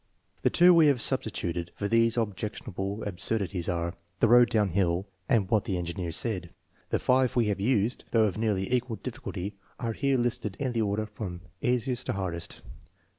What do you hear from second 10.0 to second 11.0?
listed in the